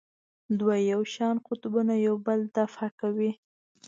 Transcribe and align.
دوه 0.59 0.75
یو 0.91 1.01
شان 1.13 1.35
قطبونه 1.47 1.93
یو 2.07 2.15
بل 2.25 2.39
دفع 2.57 2.87
کوي. 2.99 3.31